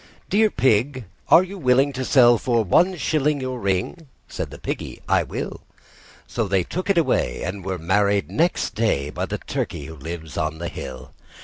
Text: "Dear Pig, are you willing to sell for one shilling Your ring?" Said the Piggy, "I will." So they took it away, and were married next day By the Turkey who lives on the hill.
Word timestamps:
"Dear 0.31 0.49
Pig, 0.49 1.05
are 1.29 1.43
you 1.43 1.59
willing 1.59 1.93
to 1.93 2.03
sell 2.03 2.39
for 2.39 2.63
one 2.63 2.95
shilling 2.97 3.39
Your 3.39 3.59
ring?" 3.59 4.07
Said 4.27 4.49
the 4.49 4.57
Piggy, 4.57 4.99
"I 5.07 5.21
will." 5.21 5.61
So 6.25 6.47
they 6.47 6.63
took 6.63 6.89
it 6.89 6.97
away, 6.97 7.43
and 7.43 7.63
were 7.63 7.77
married 7.77 8.31
next 8.31 8.73
day 8.73 9.11
By 9.11 9.27
the 9.27 9.37
Turkey 9.37 9.85
who 9.85 9.95
lives 9.95 10.37
on 10.37 10.57
the 10.57 10.69
hill. 10.69 11.11